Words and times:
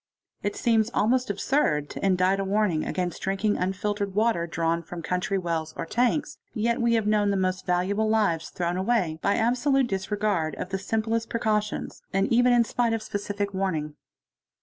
It 0.41 0.55
seems 0.55 0.89
almost 0.95 1.29
absurd 1.29 1.87
to 1.91 2.03
indite 2.03 2.39
a 2.39 2.43
warning 2.43 2.83
against 2.83 3.21
drinking 3.21 3.57
P 3.57 3.61
infiltered 3.61 4.13
water 4.15 4.47
drawn 4.47 4.81
from 4.81 5.03
country 5.03 5.37
wells 5.37 5.75
or 5.77 5.85
tanks, 5.85 6.39
yet 6.55 6.81
we 6.81 6.95
have 6.95 7.05
known; 7.05 7.29
he 7.29 7.35
most 7.35 7.67
valuable 7.67 8.09
lives 8.09 8.49
thrown 8.49 8.77
away 8.77 9.19
by 9.21 9.35
absolute 9.35 9.85
disregard 9.85 10.55
of 10.55 10.69
the 10.69 10.79
simplest 10.79 11.29
mecautions, 11.29 12.01
and 12.11 12.33
even 12.33 12.51
in 12.51 12.63
spite 12.63 12.93
of 12.93 13.03
specific 13.03 13.53
warning. 13.53 13.93